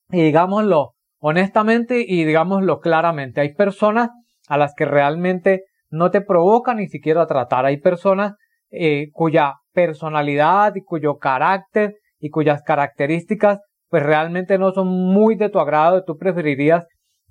y 0.09 0.23
digámoslo 0.23 0.93
honestamente 1.19 2.05
y 2.07 2.23
digámoslo 2.25 2.79
claramente. 2.79 3.41
Hay 3.41 3.53
personas 3.53 4.09
a 4.47 4.57
las 4.57 4.73
que 4.75 4.85
realmente 4.85 5.63
no 5.89 6.11
te 6.11 6.21
provoca 6.21 6.73
ni 6.73 6.87
siquiera 6.87 7.27
tratar. 7.27 7.65
Hay 7.65 7.79
personas 7.79 8.35
eh, 8.69 9.09
cuya 9.13 9.55
personalidad 9.73 10.75
y 10.75 10.83
cuyo 10.83 11.17
carácter 11.17 11.95
y 12.19 12.29
cuyas 12.29 12.63
características 12.63 13.59
pues 13.89 14.03
realmente 14.03 14.57
no 14.57 14.71
son 14.71 14.87
muy 14.87 15.35
de 15.35 15.49
tu 15.49 15.59
agrado, 15.59 16.03
tú 16.03 16.17
preferirías 16.17 16.85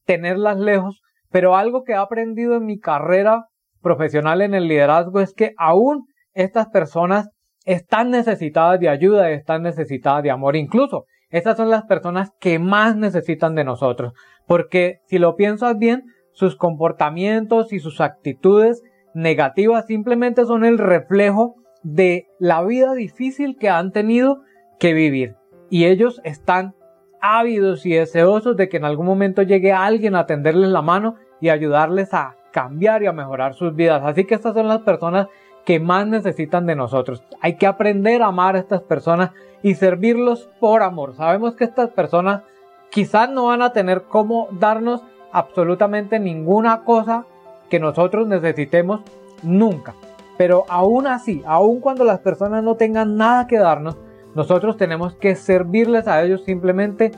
tenerlas 0.04 0.58
lejos, 0.58 1.02
pero 1.30 1.56
algo 1.56 1.82
que 1.82 1.92
he 1.92 1.96
aprendido 1.96 2.56
en 2.56 2.64
mi 2.64 2.78
carrera 2.78 3.46
profesional 3.82 4.42
en 4.42 4.54
el 4.54 4.68
liderazgo 4.68 5.20
es 5.20 5.34
que 5.34 5.52
aún 5.58 6.06
estas 6.32 6.68
personas 6.68 7.28
están 7.64 8.10
necesitadas 8.10 8.80
de 8.80 8.88
ayuda, 8.88 9.30
están 9.30 9.62
necesitadas 9.62 10.22
de 10.22 10.30
amor, 10.30 10.56
incluso 10.56 11.04
estas 11.28 11.56
son 11.56 11.70
las 11.70 11.84
personas 11.84 12.30
que 12.40 12.58
más 12.58 12.96
necesitan 12.96 13.54
de 13.54 13.64
nosotros, 13.64 14.12
porque 14.46 14.98
si 15.06 15.18
lo 15.18 15.34
piensas 15.34 15.76
bien, 15.76 16.04
sus 16.32 16.56
comportamientos 16.56 17.72
y 17.72 17.80
sus 17.80 18.00
actitudes 18.00 18.82
negativas 19.14 19.86
simplemente 19.86 20.44
son 20.44 20.64
el 20.64 20.78
reflejo 20.78 21.54
de 21.82 22.26
la 22.38 22.62
vida 22.62 22.94
difícil 22.94 23.56
que 23.58 23.68
han 23.68 23.90
tenido 23.90 24.42
que 24.78 24.92
vivir. 24.92 25.34
Y 25.70 25.86
ellos 25.86 26.20
están 26.24 26.74
ávidos 27.20 27.86
y 27.86 27.94
deseosos 27.94 28.56
de 28.56 28.68
que 28.68 28.76
en 28.76 28.84
algún 28.84 29.06
momento 29.06 29.42
llegue 29.42 29.72
alguien 29.72 30.14
a 30.14 30.26
tenderles 30.26 30.70
la 30.70 30.82
mano 30.82 31.16
y 31.40 31.48
ayudarles 31.48 32.14
a 32.14 32.36
cambiar 32.52 33.02
y 33.02 33.06
a 33.06 33.12
mejorar 33.12 33.54
sus 33.54 33.74
vidas. 33.74 34.02
Así 34.04 34.24
que 34.24 34.34
estas 34.34 34.54
son 34.54 34.68
las 34.68 34.80
personas 34.80 35.28
que 35.64 35.80
más 35.80 36.06
necesitan 36.06 36.66
de 36.66 36.76
nosotros. 36.76 37.22
Hay 37.40 37.56
que 37.56 37.66
aprender 37.66 38.22
a 38.22 38.26
amar 38.26 38.54
a 38.54 38.60
estas 38.60 38.82
personas 38.82 39.32
y 39.62 39.74
servirlos 39.74 40.48
por 40.60 40.82
amor. 40.82 41.14
Sabemos 41.16 41.56
que 41.56 41.64
estas 41.64 41.90
personas 41.90 42.42
quizás 42.90 43.28
no 43.28 43.46
van 43.46 43.62
a 43.62 43.72
tener 43.72 44.04
cómo 44.04 44.48
darnos 44.52 45.02
absolutamente 45.32 46.20
ninguna 46.20 46.84
cosa 46.84 47.26
que 47.68 47.80
nosotros 47.80 48.28
necesitemos 48.28 49.00
nunca. 49.42 49.94
Pero 50.38 50.64
aún 50.68 51.06
así, 51.06 51.42
aun 51.46 51.80
cuando 51.80 52.04
las 52.04 52.20
personas 52.20 52.62
no 52.62 52.76
tengan 52.76 53.16
nada 53.16 53.46
que 53.46 53.58
darnos, 53.58 53.96
nosotros 54.36 54.76
tenemos 54.76 55.14
que 55.14 55.34
servirles 55.34 56.06
a 56.06 56.22
ellos 56.22 56.44
simplemente 56.44 57.10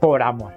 por 0.00 0.20
amor. 0.20 0.52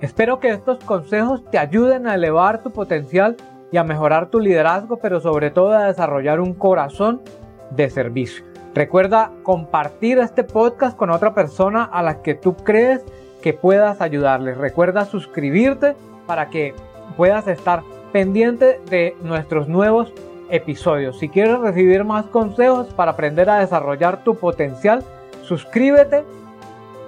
Espero 0.00 0.40
que 0.40 0.50
estos 0.50 0.82
consejos 0.82 1.44
te 1.52 1.56
ayuden 1.56 2.08
a 2.08 2.16
elevar 2.16 2.64
tu 2.64 2.72
potencial 2.72 3.36
y 3.70 3.76
a 3.76 3.84
mejorar 3.84 4.28
tu 4.28 4.40
liderazgo, 4.40 4.96
pero 4.96 5.20
sobre 5.20 5.52
todo 5.52 5.72
a 5.72 5.86
desarrollar 5.86 6.40
un 6.40 6.52
corazón 6.52 7.22
de 7.70 7.88
servicio. 7.90 8.44
Recuerda 8.74 9.30
compartir 9.44 10.18
este 10.18 10.42
podcast 10.42 10.96
con 10.96 11.10
otra 11.10 11.32
persona 11.32 11.84
a 11.84 12.02
la 12.02 12.22
que 12.22 12.34
tú 12.34 12.56
crees 12.56 13.04
que 13.40 13.52
puedas 13.52 14.00
ayudarles. 14.00 14.58
Recuerda 14.58 15.04
suscribirte 15.04 15.94
para 16.26 16.50
que 16.50 16.74
puedas 17.16 17.46
estar 17.46 17.84
pendiente 18.12 18.80
de 18.90 19.16
nuestros 19.22 19.68
nuevos 19.68 20.12
episodios. 20.50 21.20
Si 21.20 21.28
quieres 21.28 21.60
recibir 21.60 22.02
más 22.02 22.26
consejos 22.26 22.88
para 22.94 23.12
aprender 23.12 23.48
a 23.48 23.60
desarrollar 23.60 24.24
tu 24.24 24.34
potencial, 24.34 25.04
suscríbete 25.46 26.24